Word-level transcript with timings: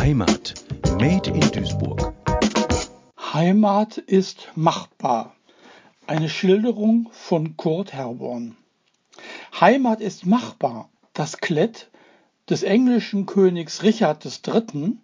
Heimat. 0.00 0.54
Made 0.98 1.28
in 1.28 1.44
Duisburg. 1.52 2.14
Heimat 3.34 3.98
ist 3.98 4.48
machbar. 4.54 5.36
Eine 6.06 6.30
Schilderung 6.30 7.10
von 7.12 7.58
Kurt 7.58 7.92
Herborn. 7.92 8.56
Heimat 9.60 10.00
ist 10.00 10.24
machbar. 10.24 10.88
Das 11.12 11.36
Klett 11.36 11.90
des 12.48 12.62
englischen 12.62 13.26
Königs 13.26 13.82
Richard 13.82 14.24
III. 14.24 14.96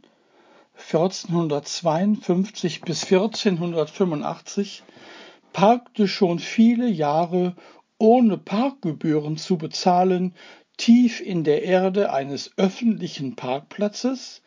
1452 0.78 2.80
bis 2.80 3.04
1485 3.04 4.82
parkte 5.52 6.08
schon 6.08 6.38
viele 6.38 6.88
Jahre 6.88 7.54
ohne 7.98 8.38
Parkgebühren 8.38 9.36
zu 9.36 9.58
bezahlen 9.58 10.34
tief 10.78 11.20
in 11.20 11.44
der 11.44 11.64
Erde 11.64 12.14
eines 12.14 12.52
öffentlichen 12.56 13.36
Parkplatzes 13.36 14.40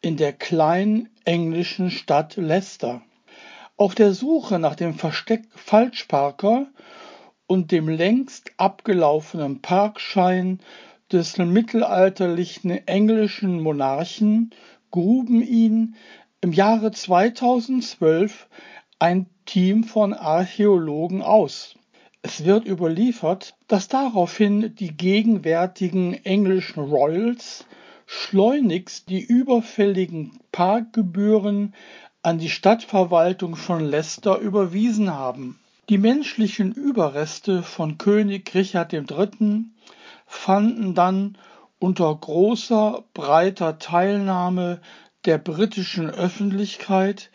in 0.00 0.16
der 0.16 0.32
kleinen 0.32 1.08
englischen 1.24 1.90
Stadt 1.90 2.36
Leicester. 2.36 3.02
Auf 3.76 3.94
der 3.94 4.12
Suche 4.12 4.58
nach 4.58 4.76
dem 4.76 4.94
Versteck 4.94 5.44
Falschparker 5.54 6.66
und 7.46 7.72
dem 7.72 7.88
längst 7.88 8.52
abgelaufenen 8.56 9.60
Parkschein 9.60 10.60
des 11.10 11.38
mittelalterlichen 11.38 12.70
englischen 12.86 13.60
Monarchen 13.60 14.50
gruben 14.90 15.42
ihn 15.42 15.96
im 16.40 16.52
Jahre 16.52 16.92
2012 16.92 18.46
ein 18.98 19.26
Team 19.46 19.84
von 19.84 20.12
Archäologen 20.14 21.22
aus. 21.22 21.74
Es 22.22 22.44
wird 22.44 22.66
überliefert, 22.66 23.56
dass 23.68 23.88
daraufhin 23.88 24.74
die 24.76 24.96
gegenwärtigen 24.96 26.14
englischen 26.24 26.80
Royals 26.80 27.64
schleunigst 28.10 29.10
die 29.10 29.20
überfälligen 29.20 30.40
Parkgebühren 30.50 31.74
an 32.22 32.38
die 32.38 32.48
Stadtverwaltung 32.48 33.54
von 33.54 33.84
Leicester 33.84 34.38
überwiesen 34.38 35.12
haben. 35.12 35.60
Die 35.90 35.98
menschlichen 35.98 36.72
Überreste 36.72 37.62
von 37.62 37.98
König 37.98 38.54
Richard 38.54 38.94
III. 38.94 39.66
fanden 40.26 40.94
dann 40.94 41.36
unter 41.78 42.14
großer, 42.14 43.04
breiter 43.12 43.78
Teilnahme 43.78 44.80
der 45.26 45.36
britischen 45.36 46.08
Öffentlichkeit 46.08 47.30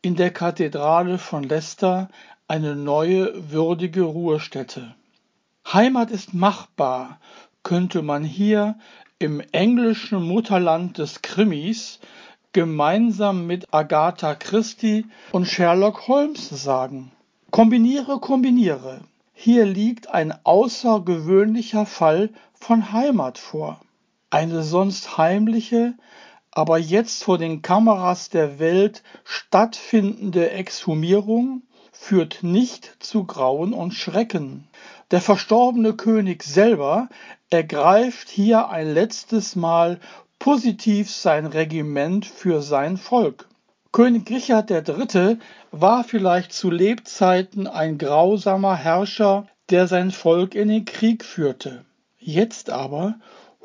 in 0.00 0.16
der 0.16 0.30
Kathedrale 0.30 1.18
von 1.18 1.42
Leicester 1.44 2.08
eine 2.48 2.76
neue 2.76 3.52
würdige 3.52 4.02
Ruhestätte. 4.02 4.94
Heimat 5.70 6.10
ist 6.10 6.32
machbar, 6.32 7.20
könnte 7.62 8.00
man 8.00 8.24
hier 8.24 8.76
im 9.18 9.40
englischen 9.52 10.22
Mutterland 10.22 10.98
des 10.98 11.22
Krimis 11.22 12.00
gemeinsam 12.52 13.46
mit 13.46 13.72
Agatha 13.72 14.34
Christie 14.34 15.06
und 15.32 15.46
Sherlock 15.46 16.08
Holmes 16.08 16.48
sagen. 16.48 17.12
Kombiniere, 17.50 18.18
kombiniere. 18.18 19.00
Hier 19.32 19.66
liegt 19.66 20.08
ein 20.08 20.34
außergewöhnlicher 20.44 21.86
Fall 21.86 22.30
von 22.54 22.92
Heimat 22.92 23.38
vor. 23.38 23.80
Eine 24.30 24.62
sonst 24.62 25.16
heimliche, 25.16 25.94
aber 26.50 26.78
jetzt 26.78 27.24
vor 27.24 27.38
den 27.38 27.62
Kameras 27.62 28.30
der 28.30 28.58
Welt 28.58 29.02
stattfindende 29.24 30.50
Exhumierung 30.50 31.62
führt 31.92 32.42
nicht 32.42 32.96
zu 32.98 33.24
Grauen 33.24 33.72
und 33.72 33.94
Schrecken. 33.94 34.68
Der 35.14 35.20
verstorbene 35.20 35.92
König 35.92 36.42
selber 36.42 37.08
ergreift 37.48 38.28
hier 38.28 38.70
ein 38.70 38.92
letztes 38.92 39.54
Mal 39.54 40.00
positiv 40.40 41.08
sein 41.08 41.46
Regiment 41.46 42.26
für 42.26 42.62
sein 42.62 42.96
Volk. 42.96 43.46
König 43.92 44.28
Richard 44.28 44.72
III. 44.72 45.38
war 45.70 46.02
vielleicht 46.02 46.52
zu 46.52 46.68
Lebzeiten 46.68 47.68
ein 47.68 47.96
grausamer 47.96 48.74
Herrscher, 48.74 49.46
der 49.70 49.86
sein 49.86 50.10
Volk 50.10 50.56
in 50.56 50.66
den 50.66 50.84
Krieg 50.84 51.24
führte. 51.24 51.84
Jetzt 52.18 52.70
aber, 52.70 53.14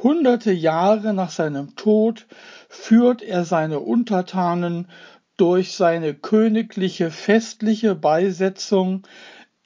hunderte 0.03 0.51
Jahre 0.51 1.15
nach 1.15 1.31
seinem 1.31 1.75
Tod, 1.75 2.27
führt 2.69 3.23
er 3.23 3.43
seine 3.43 3.79
Untertanen 3.79 4.87
durch 5.35 5.71
seine 5.71 6.13
königliche 6.13 7.09
festliche 7.09 7.95
Beisetzung 7.95 9.07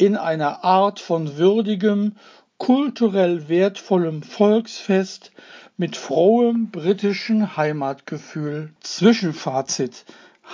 in 0.06 0.18
einer 0.18 0.66
Art 0.66 1.00
von 1.00 1.38
würdigem, 1.38 2.18
kulturell 2.58 3.48
wertvollem 3.48 4.22
Volksfest 4.22 5.32
mit 5.78 5.96
frohem 5.96 6.72
britischen 6.72 7.56
Heimatgefühl. 7.56 8.74
Zwischenfazit. 8.82 10.04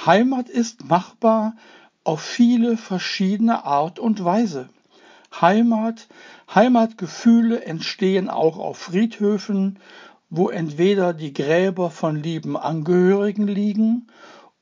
Heimat 0.06 0.50
ist 0.50 0.88
machbar 0.88 1.56
auf 2.04 2.22
viele 2.22 2.78
verschiedene 2.78 3.66
Art 3.66 3.98
und 3.98 4.24
Weise. 4.24 4.70
Heimat, 5.42 6.08
Heimatgefühle 6.54 7.66
entstehen 7.66 8.30
auch 8.30 8.60
auf 8.60 8.78
Friedhöfen, 8.78 9.80
wo 10.30 10.50
entweder 10.50 11.12
die 11.12 11.34
Gräber 11.34 11.90
von 11.90 12.22
lieben 12.22 12.56
Angehörigen 12.56 13.48
liegen 13.48 14.06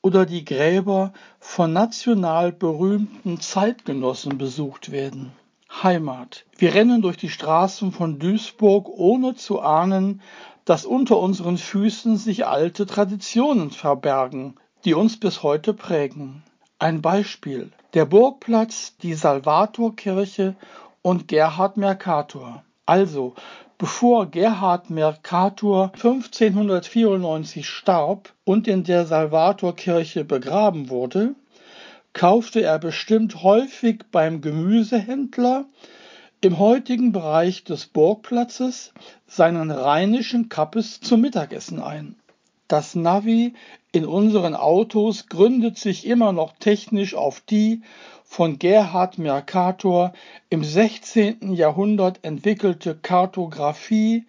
oder 0.07 0.25
die 0.25 0.45
Gräber 0.45 1.11
von 1.37 1.73
national 1.73 2.53
berühmten 2.53 3.41
Zeitgenossen 3.41 4.37
besucht 4.37 4.89
werden. 4.93 5.33
Heimat. 5.83 6.45
Wir 6.57 6.73
rennen 6.73 7.01
durch 7.01 7.17
die 7.17 7.27
Straßen 7.27 7.91
von 7.91 8.17
Duisburg, 8.17 8.87
ohne 8.87 9.35
zu 9.35 9.59
ahnen, 9.59 10.21
dass 10.63 10.85
unter 10.85 11.19
unseren 11.19 11.57
Füßen 11.57 12.15
sich 12.15 12.47
alte 12.47 12.85
Traditionen 12.85 13.71
verbergen, 13.71 14.55
die 14.85 14.93
uns 14.93 15.19
bis 15.19 15.43
heute 15.43 15.73
prägen. 15.73 16.41
Ein 16.79 17.01
Beispiel. 17.01 17.73
Der 17.93 18.05
Burgplatz, 18.05 18.95
die 19.01 19.13
Salvatorkirche 19.13 20.55
und 21.01 21.27
Gerhard 21.27 21.75
Mercator. 21.75 22.63
Also 22.85 23.35
Bevor 23.79 24.31
Gerhard 24.31 24.89
Mercator 24.89 25.91
1594 25.93 27.69
starb 27.69 28.33
und 28.43 28.67
in 28.67 28.83
der 28.83 29.05
Salvatorkirche 29.05 30.25
begraben 30.25 30.89
wurde, 30.89 31.35
kaufte 32.11 32.61
er 32.61 32.79
bestimmt 32.79 33.43
häufig 33.43 34.05
beim 34.11 34.41
Gemüsehändler 34.41 35.65
im 36.41 36.57
heutigen 36.57 37.11
Bereich 37.11 37.65
des 37.65 37.85
Burgplatzes 37.85 38.93
seinen 39.27 39.69
rheinischen 39.69 40.49
Kappes 40.49 40.99
zum 40.99 41.21
Mittagessen 41.21 41.79
ein. 41.79 42.15
Das 42.67 42.95
Navi 42.95 43.53
in 43.93 44.05
unseren 44.05 44.53
Autos 44.53 45.27
gründet 45.27 45.77
sich 45.77 46.05
immer 46.05 46.33
noch 46.33 46.51
technisch 46.59 47.15
auf 47.15 47.39
die 47.39 47.81
von 48.25 48.59
Gerhard 48.59 49.17
Mercator 49.17 50.11
im 50.49 50.65
16. 50.65 51.53
Jahrhundert 51.53 52.19
entwickelte 52.23 52.95
Kartographie 52.95 54.25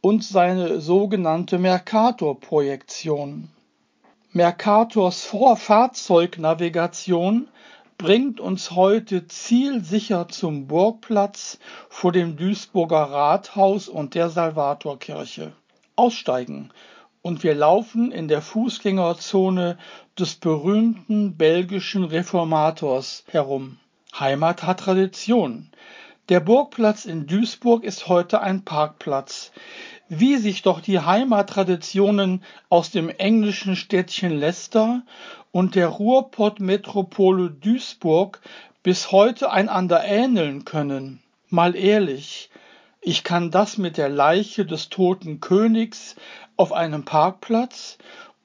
und 0.00 0.24
seine 0.24 0.80
sogenannte 0.80 1.58
Mercator-Projektion. 1.58 3.50
Mercators 4.32 5.24
Vorfahrzeugnavigation 5.24 7.46
bringt 7.98 8.40
uns 8.40 8.72
heute 8.72 9.28
zielsicher 9.28 10.26
zum 10.28 10.66
Burgplatz 10.66 11.60
vor 11.88 12.10
dem 12.10 12.36
Duisburger 12.36 13.12
Rathaus 13.12 13.88
und 13.88 14.16
der 14.16 14.28
Salvatorkirche. 14.28 15.52
Aussteigen 15.94 16.72
und 17.26 17.42
wir 17.42 17.56
laufen 17.56 18.12
in 18.12 18.28
der 18.28 18.40
Fußgängerzone 18.40 19.78
des 20.16 20.36
berühmten 20.36 21.36
belgischen 21.36 22.04
Reformators 22.04 23.24
herum. 23.26 23.78
Heimat 24.16 24.62
hat 24.62 24.78
Tradition. 24.78 25.68
Der 26.28 26.38
Burgplatz 26.38 27.04
in 27.04 27.26
Duisburg 27.26 27.82
ist 27.82 28.06
heute 28.06 28.42
ein 28.42 28.64
Parkplatz. 28.64 29.50
Wie 30.08 30.36
sich 30.36 30.62
doch 30.62 30.80
die 30.80 31.00
Heimattraditionen 31.00 32.44
aus 32.68 32.92
dem 32.92 33.08
englischen 33.08 33.74
Städtchen 33.74 34.38
Leicester 34.38 35.02
und 35.50 35.74
der 35.74 35.88
Ruhrpott-Metropole 35.88 37.50
Duisburg 37.50 38.40
bis 38.84 39.10
heute 39.10 39.50
einander 39.50 40.04
ähneln 40.04 40.64
können. 40.64 41.20
Mal 41.48 41.74
ehrlich, 41.74 42.50
ich 43.08 43.22
kann 43.22 43.52
das 43.52 43.78
mit 43.78 43.98
der 43.98 44.08
Leiche 44.08 44.66
des 44.66 44.88
toten 44.88 45.38
Königs 45.38 46.16
auf 46.56 46.72
einem 46.72 47.04
Parkplatz 47.04 47.98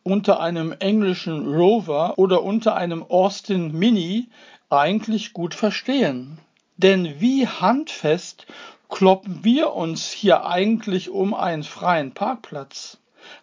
unter 0.04 0.40
einem 0.40 0.72
englischen 0.78 1.52
Rover 1.52 2.20
oder 2.20 2.44
unter 2.44 2.76
einem 2.76 3.02
Austin 3.02 3.72
Mini 3.72 4.30
eigentlich 4.70 5.34
gut 5.34 5.56
verstehen. 5.56 6.38
Denn 6.78 7.20
wie 7.20 7.48
handfest 7.48 8.46
kloppen 8.88 9.44
wir 9.44 9.74
uns 9.74 10.12
hier 10.12 10.46
eigentlich 10.46 11.10
um 11.10 11.34
einen 11.34 11.64
freien 11.64 12.12
Parkplatz? 12.12 13.00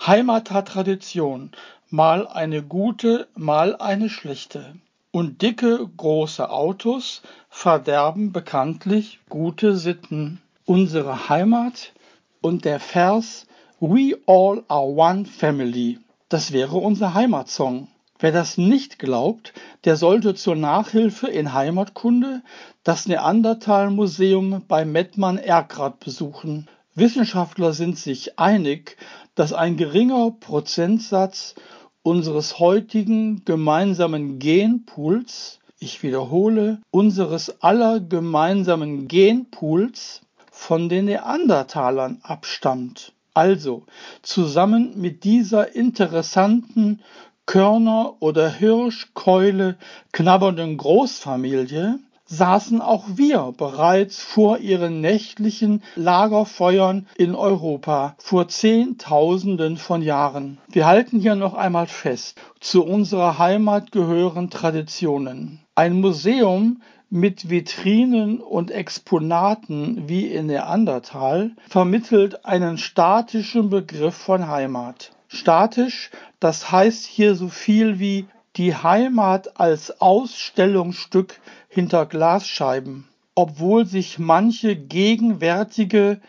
Heimat 0.07 0.53
hat 0.53 0.69
Tradition, 0.69 1.51
mal 1.91 2.29
eine 2.29 2.63
gute, 2.63 3.27
mal 3.35 3.75
eine 3.75 4.09
schlechte. 4.09 4.77
Und 5.11 5.43
dicke, 5.43 5.85
große 5.97 6.49
Autos 6.49 7.23
verderben 7.51 8.31
bekanntlich 8.31 9.19
gute 9.29 9.77
Sitten. 9.77 10.41
Unsere 10.69 11.31
Heimat 11.31 11.95
und 12.43 12.67
der 12.67 12.79
Vers 12.79 13.47
We 13.81 14.19
all 14.27 14.65
are 14.69 14.85
one 14.85 15.25
family 15.25 15.99
Das 16.29 16.53
wäre 16.53 16.77
unser 16.77 17.15
Heimatsong. 17.15 17.89
Wer 18.19 18.33
das 18.33 18.59
nicht 18.59 18.99
glaubt, 18.99 19.55
der 19.87 19.97
sollte 19.97 20.35
zur 20.35 20.57
Nachhilfe 20.57 21.27
in 21.27 21.55
Heimatkunde 21.55 22.43
das 22.85 23.09
Neandertal-Museum 23.09 24.63
bei 24.69 24.85
Mettmann-Erkrath 24.85 26.01
besuchen. 26.01 26.69
Wissenschaftler 26.95 27.73
sind 27.73 27.99
sich 27.99 28.39
einig, 28.39 28.99
dass 29.35 29.55
ein 29.55 29.79
geringer 29.79 30.33
Prozentsatz 30.33 31.55
unseres 32.03 32.59
heutigen 32.59 33.43
gemeinsamen 33.47 34.39
Genpools, 34.39 35.61
ich 35.79 36.03
wiederhole, 36.03 36.83
unseres 36.91 37.63
aller 37.63 38.01
gemeinsamen 38.01 39.09
Genpools 39.09 40.21
von 40.59 40.89
den 40.89 41.05
Neandertalern 41.05 42.19
abstammt. 42.25 43.13
Also 43.33 43.85
zusammen 44.23 45.01
mit 45.01 45.23
dieser 45.23 45.77
interessanten 45.77 47.01
Körner- 47.47 48.17
oder 48.19 48.51
Hirschkeule 48.51 49.77
knabbernden 50.13 50.77
Großfamilie 50.77 52.01
saßen 52.27 52.83
auch 52.83 53.05
wir 53.15 53.55
bereits 53.57 54.21
vor 54.21 54.59
ihren 54.59 55.01
nächtlichen 55.01 55.83
Lagerfeuern 55.95 57.07
in 57.17 57.37
Europa 57.37 58.17
vor 58.19 58.49
Zehntausenden 58.49 59.77
von 59.77 60.03
Jahren. 60.03 60.59
Wir 60.69 60.87
halten 60.87 61.21
hier 61.21 61.37
noch 61.37 61.55
einmal 61.55 61.87
fest, 61.87 62.39
zu 62.61 62.85
unserer 62.85 63.39
Heimat 63.39 63.93
gehören 63.93 64.51
Traditionen. 64.51 65.61
Ein 65.77 66.01
Museum 66.01 66.83
mit 67.11 67.49
Vitrinen 67.49 68.41
und 68.41 68.71
Exponaten 68.71 70.09
wie 70.09 70.27
in 70.27 70.47
Neandertal 70.47 71.53
vermittelt 71.69 72.45
einen 72.45 72.77
statischen 72.77 73.71
Begriff 73.71 74.15
von 74.15 74.49
Heimat. 74.49 75.13
Statisch, 75.29 76.11
das 76.39 76.71
heißt 76.71 77.07
hier 77.07 77.35
so 77.35 77.49
viel 77.49 77.99
wie 77.99 78.27
die 78.57 78.75
Heimat 78.75 79.59
als 79.59 80.01
Ausstellungsstück 80.01 81.41
hinter 81.69 82.07
Glasscheiben. 82.07 83.09
Obwohl 83.35 83.87
sich 83.87 84.19
manche 84.19 84.75
gegenwärtige 84.75 86.21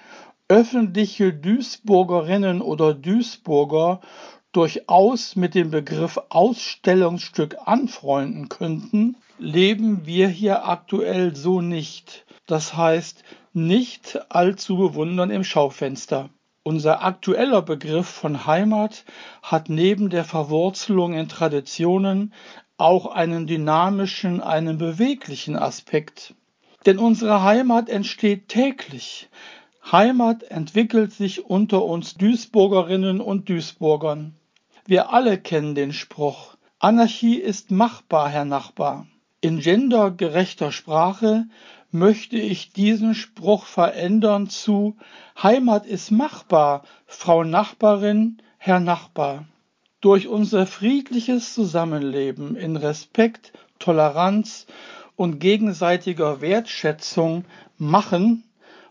öffentliche 0.48 1.34
Duisburgerinnen 1.34 2.62
oder 2.62 2.94
Duisburger 2.94 4.00
durchaus 4.52 5.36
mit 5.36 5.56
dem 5.56 5.72
Begriff 5.72 6.20
Ausstellungsstück 6.30 7.58
anfreunden 7.66 8.50
könnten, 8.50 9.16
leben 9.40 10.06
wir 10.06 10.28
hier 10.28 10.68
aktuell 10.68 11.36
so 11.36 11.62
nicht. 11.62 12.26
Das 12.46 12.76
heißt, 12.76 13.24
nicht 13.54 14.20
allzu 14.30 14.78
bewundern 14.78 15.32
im 15.32 15.44
Schaufenster. 15.44 16.30
Unser 16.64 17.04
aktueller 17.04 17.62
Begriff 17.62 18.08
von 18.08 18.46
Heimat 18.46 19.06
hat 19.42 19.70
neben 19.70 20.10
der 20.10 20.24
Verwurzelung 20.24 21.14
in 21.14 21.30
Traditionen 21.30 22.34
auch 22.78 23.08
einen 23.08 23.48
dynamischen, 23.48 24.42
einen 24.42 24.78
beweglichen 24.78 25.56
Aspekt. 25.56 26.36
Denn 26.86 27.00
unsere 27.00 27.44
Heimat 27.44 27.90
entsteht 27.90 28.50
täglich. 28.50 29.30
Heimat 29.92 30.44
entwickelt 30.44 31.14
sich 31.14 31.46
unter 31.46 31.84
uns 31.84 32.16
Duisburgerinnen 32.16 33.22
und 33.22 33.50
Duisburgern. 33.50 34.36
Wir 34.86 35.12
alle 35.12 35.38
kennen 35.38 35.76
den 35.76 35.94
Spruch, 35.94 36.56
Anarchie 36.82 37.36
ist 37.36 37.72
machbar, 37.72 38.30
Herr 38.30 38.46
Nachbar. 38.46 39.06
In 39.42 39.60
gendergerechter 39.60 40.74
Sprache 40.74 41.46
möchte 41.92 42.36
ich 42.36 42.74
diesen 42.74 43.16
Spruch 43.16 43.66
verändern 43.66 44.50
zu 44.50 44.98
Heimat 45.42 45.86
ist 45.86 46.12
machbar, 46.12 46.84
Frau 47.06 47.46
Nachbarin, 47.46 48.42
Herr 48.58 48.82
Nachbar. 48.82 49.46
Durch 50.02 50.28
unser 50.28 50.68
friedliches 50.68 51.54
Zusammenleben 51.54 52.58
in 52.58 52.76
Respekt, 52.76 53.54
Toleranz 53.80 54.68
und 55.16 55.40
gegenseitiger 55.40 56.42
Wertschätzung 56.42 57.46
machen, 57.78 58.44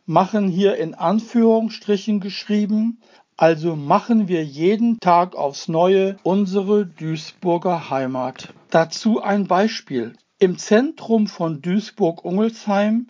machen 0.07 0.49
hier 0.49 0.77
in 0.77 0.95
Anführungsstrichen 0.95 2.21
geschrieben, 2.21 3.03
also 3.37 3.77
machen 3.77 4.29
wir 4.29 4.47
jeden 4.47 4.99
Tag 4.99 5.37
aufs 5.37 5.69
Neue 5.69 6.17
unsere 6.23 6.87
Duisburger 6.87 7.91
Heimat. 7.91 8.55
Dazu 8.71 9.21
ein 9.21 9.47
Beispiel. 9.47 10.15
Im 10.41 10.57
Zentrum 10.57 11.27
von 11.27 11.63
Duisburg-Ungelsheim 11.63 13.09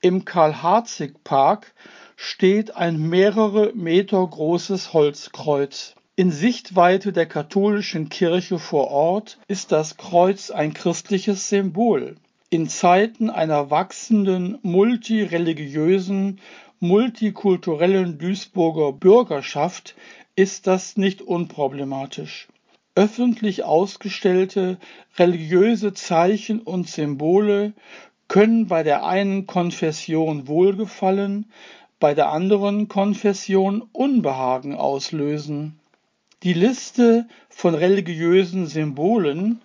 im 0.00 0.24
Karl-Harzig-Park 0.24 1.72
steht 2.16 2.74
ein 2.74 2.98
mehrere 2.98 3.72
Meter 3.76 4.26
großes 4.26 4.92
Holzkreuz. 4.92 5.94
In 6.16 6.32
Sichtweite 6.32 7.12
der 7.12 7.26
katholischen 7.26 8.08
Kirche 8.08 8.58
vor 8.58 8.90
Ort 8.90 9.38
ist 9.46 9.70
das 9.70 9.96
Kreuz 9.96 10.50
ein 10.50 10.74
christliches 10.74 11.48
Symbol. 11.48 12.16
In 12.50 12.68
Zeiten 12.68 13.30
einer 13.30 13.70
wachsenden 13.70 14.58
multireligiösen, 14.62 16.40
multikulturellen 16.80 18.18
Duisburger 18.18 18.92
Bürgerschaft 18.92 19.94
ist 20.34 20.66
das 20.66 20.96
nicht 20.96 21.22
unproblematisch 21.22 22.48
öffentlich 22.94 23.64
ausgestellte 23.64 24.78
religiöse 25.16 25.94
Zeichen 25.94 26.60
und 26.60 26.88
Symbole 26.88 27.72
können 28.28 28.66
bei 28.66 28.82
der 28.82 29.04
einen 29.04 29.46
Konfession 29.46 30.48
Wohlgefallen, 30.48 31.46
bei 32.00 32.14
der 32.14 32.30
anderen 32.30 32.88
Konfession 32.88 33.82
Unbehagen 33.92 34.74
auslösen. 34.74 35.78
Die 36.42 36.52
Liste 36.52 37.26
von 37.48 37.74
religiösen 37.74 38.66
Symbolen, 38.66 39.60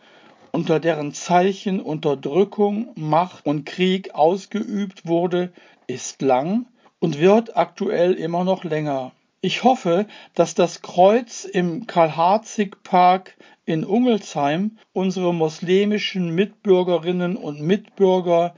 unter 0.52 0.80
deren 0.80 1.14
Zeichen 1.14 1.80
Unterdrückung, 1.82 2.90
Macht 2.96 3.46
und 3.46 3.66
Krieg 3.66 4.16
ausgeübt 4.16 5.06
wurde, 5.06 5.52
ist 5.88 6.22
lang 6.22 6.66
und 7.00 7.20
wird 7.20 7.58
aktuell 7.58 8.14
immer 8.14 8.44
noch 8.44 8.64
länger. 8.64 9.12
Ich 9.42 9.64
hoffe, 9.64 10.06
dass 10.36 10.54
das 10.54 10.82
Kreuz 10.82 11.46
im 11.46 11.88
Karl-Harzig-Park 11.88 13.38
in 13.66 13.86
Ungelsheim 13.86 14.78
unsere 14.92 15.34
muslimischen 15.34 16.36
Mitbürgerinnen 16.36 17.38
und 17.38 17.62
Mitbürger 17.62 18.54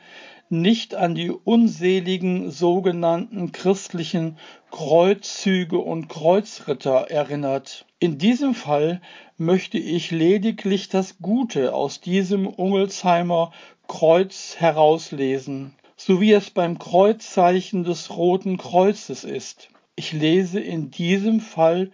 nicht 0.50 0.96
an 0.96 1.14
die 1.14 1.30
unseligen 1.30 2.50
sogenannten 2.50 3.52
christlichen 3.52 4.40
Kreuzzüge 4.72 5.78
und 5.78 6.10
Kreuzritter 6.10 7.12
erinnert. 7.12 7.86
In 8.00 8.18
diesem 8.18 8.56
Fall 8.56 9.02
möchte 9.38 9.78
ich 9.78 10.10
lediglich 10.10 10.90
das 10.90 11.20
Gute 11.20 11.76
aus 11.76 12.02
diesem 12.02 12.48
Ungelsheimer 12.48 13.52
Kreuz 13.88 14.56
herauslesen, 14.58 15.76
so 15.96 16.20
wie 16.22 16.32
es 16.34 16.50
beim 16.50 16.80
Kreuzzeichen 16.80 17.84
des 17.84 18.10
Roten 18.18 18.58
Kreuzes 18.58 19.24
ist. 19.24 19.70
Ich 20.04 20.14
lese 20.14 20.60
in 20.60 20.90
diesem 20.90 21.40
Fall 21.40 21.92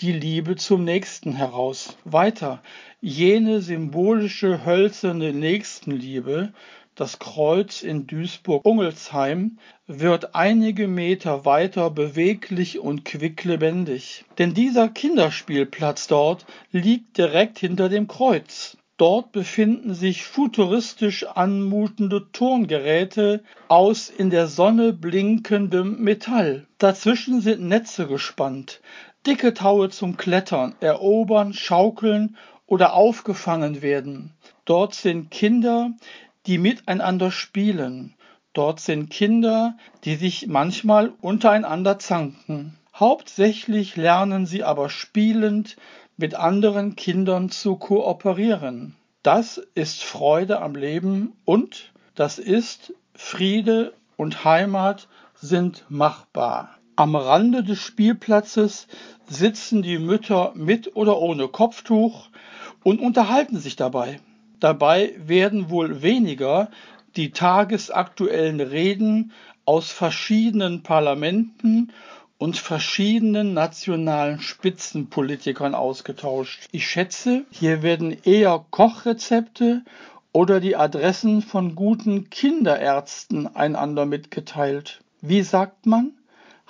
die 0.00 0.12
Liebe 0.12 0.56
zum 0.56 0.84
Nächsten 0.84 1.32
heraus. 1.32 1.96
Weiter, 2.04 2.62
jene 3.00 3.62
symbolische 3.62 4.66
hölzerne 4.66 5.32
Nächstenliebe, 5.32 6.52
das 6.96 7.18
Kreuz 7.18 7.80
in 7.82 8.06
Duisburg-Ungelsheim, 8.06 9.56
wird 9.86 10.34
einige 10.34 10.86
Meter 10.86 11.46
weiter 11.46 11.88
beweglich 11.88 12.78
und 12.78 13.06
quicklebendig. 13.06 14.26
Denn 14.36 14.52
dieser 14.52 14.90
Kinderspielplatz 14.90 16.08
dort 16.08 16.44
liegt 16.72 17.16
direkt 17.16 17.58
hinter 17.58 17.88
dem 17.88 18.06
Kreuz. 18.06 18.76
Dort 18.98 19.32
befinden 19.32 19.92
sich 19.92 20.24
futuristisch 20.24 21.26
anmutende 21.26 22.32
Turngeräte 22.32 23.44
aus 23.68 24.08
in 24.08 24.30
der 24.30 24.46
Sonne 24.46 24.94
blinkendem 24.94 26.00
Metall. 26.02 26.66
Dazwischen 26.78 27.42
sind 27.42 27.60
Netze 27.60 28.06
gespannt, 28.06 28.80
dicke 29.26 29.52
Taue 29.52 29.90
zum 29.90 30.16
Klettern, 30.16 30.74
Erobern, 30.80 31.52
Schaukeln 31.52 32.38
oder 32.66 32.94
aufgefangen 32.94 33.82
werden. 33.82 34.32
Dort 34.64 34.94
sind 34.94 35.30
Kinder, 35.30 35.90
die 36.46 36.56
miteinander 36.56 37.30
spielen. 37.30 38.14
Dort 38.54 38.80
sind 38.80 39.10
Kinder, 39.10 39.76
die 40.04 40.14
sich 40.14 40.46
manchmal 40.46 41.12
untereinander 41.20 41.98
zanken. 41.98 42.78
Hauptsächlich 42.94 43.96
lernen 43.96 44.46
sie 44.46 44.64
aber 44.64 44.88
spielend, 44.88 45.76
mit 46.16 46.34
anderen 46.34 46.96
Kindern 46.96 47.50
zu 47.50 47.76
kooperieren. 47.76 48.94
Das 49.22 49.58
ist 49.74 50.02
Freude 50.02 50.60
am 50.62 50.74
Leben 50.74 51.32
und 51.44 51.92
das 52.14 52.38
ist 52.38 52.94
Friede 53.14 53.92
und 54.16 54.44
Heimat 54.44 55.08
sind 55.34 55.84
machbar. 55.88 56.70
Am 56.96 57.14
Rande 57.14 57.62
des 57.62 57.78
Spielplatzes 57.78 58.86
sitzen 59.26 59.82
die 59.82 59.98
Mütter 59.98 60.52
mit 60.54 60.96
oder 60.96 61.18
ohne 61.18 61.48
Kopftuch 61.48 62.28
und 62.82 63.00
unterhalten 63.00 63.58
sich 63.58 63.76
dabei. 63.76 64.20
Dabei 64.60 65.12
werden 65.18 65.68
wohl 65.68 66.00
weniger 66.00 66.70
die 67.16 67.32
tagesaktuellen 67.32 68.60
Reden 68.60 69.32
aus 69.66 69.90
verschiedenen 69.90 70.82
Parlamenten 70.82 71.92
und 72.38 72.58
verschiedenen 72.58 73.54
nationalen 73.54 74.40
Spitzenpolitikern 74.40 75.74
ausgetauscht. 75.74 76.68
Ich 76.72 76.86
schätze, 76.86 77.44
hier 77.50 77.82
werden 77.82 78.16
eher 78.24 78.64
Kochrezepte 78.70 79.82
oder 80.32 80.60
die 80.60 80.76
Adressen 80.76 81.40
von 81.40 81.74
guten 81.74 82.28
Kinderärzten 82.28 83.54
einander 83.56 84.04
mitgeteilt. 84.04 85.00
Wie 85.22 85.42
sagt 85.42 85.86
man? 85.86 86.12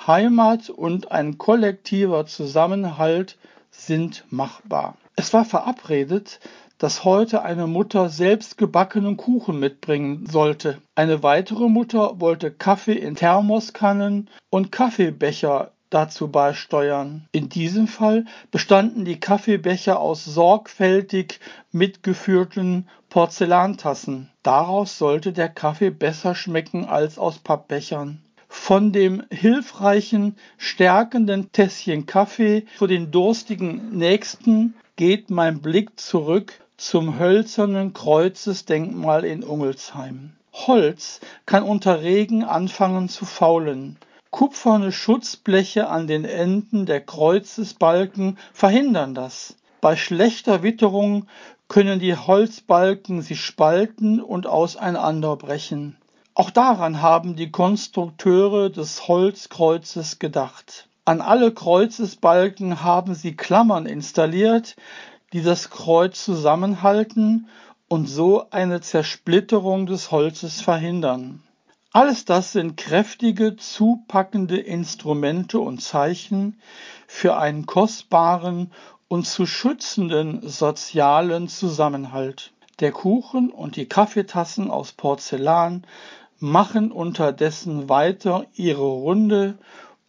Heimat 0.06 0.70
und 0.70 1.11
ein 1.11 1.38
kollektiver 1.38 2.26
Zusammenhalt 2.26 3.38
sind 3.76 4.25
machbar. 4.30 4.97
Es 5.16 5.33
war 5.33 5.45
verabredet, 5.45 6.40
dass 6.78 7.04
heute 7.04 7.42
eine 7.42 7.66
Mutter 7.66 8.09
selbst 8.09 8.59
gebackenen 8.59 9.16
Kuchen 9.16 9.59
mitbringen 9.59 10.26
sollte. 10.26 10.83
Eine 10.95 11.23
weitere 11.23 11.68
Mutter 11.68 12.21
wollte 12.21 12.50
Kaffee 12.50 12.99
in 12.99 13.16
Thermoskannen 13.16 14.28
und 14.50 14.73
Kaffeebecher 14.73 15.73
dazu 15.90 16.28
beisteuern. 16.28 17.28
In 17.33 17.49
diesem 17.49 17.87
Fall 17.88 18.26
bestanden 18.50 19.04
die 19.04 19.21
Kaffeebecher 19.21 20.00
aus 20.00 20.25
sorgfältig 20.25 21.40
mitgeführten 21.73 22.88
Porzellantassen. 23.09 24.30
Daraus 24.42 24.99
sollte 24.99 25.33
der 25.33 25.49
Kaffee 25.49 25.90
besser 25.90 26.35
schmecken 26.35 26.85
als 26.85 27.18
aus 27.18 27.38
Pappbechern. 27.38 28.21
Von 28.66 28.90
dem 28.90 29.23
hilfreichen, 29.30 30.35
stärkenden 30.58 31.52
Tässchen 31.52 32.04
Kaffee 32.04 32.66
für 32.75 32.88
den 32.88 33.12
durstigen 33.12 33.96
Nächsten 33.96 34.75
geht 34.96 35.30
mein 35.30 35.61
Blick 35.61 36.00
zurück 36.00 36.52
zum 36.76 37.16
hölzernen 37.16 37.92
Kreuzesdenkmal 37.92 39.25
in 39.25 39.44
Ungelsheim. 39.44 40.32
Holz 40.52 41.20
kann 41.46 41.62
unter 41.62 42.02
Regen 42.02 42.42
anfangen 42.42 43.08
zu 43.08 43.25
faulen. 43.25 43.99
Kupferne 44.30 44.90
Schutzbleche 44.90 45.88
an 45.88 46.08
den 46.08 46.25
Enden 46.25 46.87
der 46.87 47.02
Kreuzesbalken 47.02 48.37
verhindern 48.52 49.14
das. 49.14 49.54
Bei 49.80 49.94
schlechter 49.94 50.64
Witterung 50.64 51.28
können 51.68 52.00
die 52.00 52.16
Holzbalken 52.16 53.23
sich 53.23 53.40
spalten 53.40 54.20
und 54.20 54.49
auseinanderbrechen. 54.49 55.99
Auch 56.38 56.50
daran 56.50 57.00
haben 57.00 57.35
die 57.35 57.50
Konstrukteure 57.50 58.69
des 58.69 59.09
Holzkreuzes 59.09 60.19
gedacht. 60.19 60.87
An 61.07 61.23
alle 61.23 61.50
Kreuzesbalken 61.50 62.83
haben 62.83 63.14
sie 63.14 63.35
Klammern 63.35 63.87
installiert, 63.87 64.76
die 65.33 65.43
das 65.43 65.71
Kreuz 65.71 66.23
zusammenhalten 66.23 67.49
und 67.88 68.07
so 68.07 68.50
eine 68.50 68.83
Zersplitterung 68.83 69.87
des 69.87 70.11
Holzes 70.11 70.61
verhindern. 70.61 71.43
Alles 71.95 72.26
das 72.26 72.52
sind 72.52 72.76
kräftige, 72.76 73.57
zupackende 73.57 74.59
Instrumente 74.59 75.59
und 75.59 75.81
Zeichen 75.81 76.61
für 77.07 77.38
einen 77.38 77.64
kostbaren 77.64 78.73
und 79.09 79.26
zu 79.26 79.47
schützenden 79.47 80.47
sozialen 80.47 81.49
Zusammenhalt. 81.49 82.52
Der 82.81 82.93
Kuchen 82.93 83.49
und 83.50 83.76
die 83.76 83.87
Kaffeetassen 83.87 84.71
aus 84.71 84.93
Porzellan 84.93 85.87
machen 86.38 86.93
unterdessen 86.93 87.88
weiter 87.88 88.47
ihre 88.55 88.83
Runde 88.83 89.59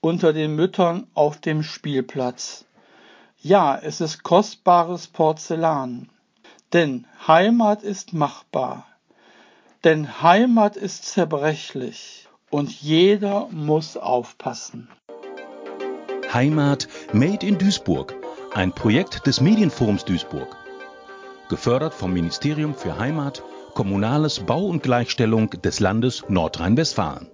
unter 0.02 0.34
den 0.34 0.56
Müttern 0.56 1.08
auf 1.14 1.40
dem 1.40 1.64
Spielplatz. 1.64 2.66
Ja, 3.40 3.78
es 3.78 4.02
ist 4.02 4.24
kostbares 4.24 5.08
Porzellan. 5.08 6.10
Denn 6.74 7.06
Heimat 7.28 7.84
ist 7.84 8.14
machbar. 8.14 8.86
Denn 9.84 10.22
Heimat 10.22 10.76
ist 10.76 11.06
zerbrechlich. 11.06 12.28
Und 12.50 12.72
jeder 12.72 13.48
muss 13.52 13.96
aufpassen. 13.96 14.90
Heimat 16.34 16.88
Made 17.14 17.46
in 17.46 17.58
Duisburg. 17.58 18.16
Ein 18.54 18.74
Projekt 18.74 19.28
des 19.28 19.40
Medienforums 19.40 20.04
Duisburg. 20.04 20.56
Gefördert 21.50 21.94
vom 21.94 22.12
Ministerium 22.12 22.76
für 22.76 22.98
Heimat, 22.98 23.44
Kommunales 23.78 24.40
Bau 24.40 24.66
und 24.66 24.82
Gleichstellung 24.82 25.52
des 25.52 25.80
Landes 25.80 26.24
Nordrhein-Westfalen. 26.30 27.28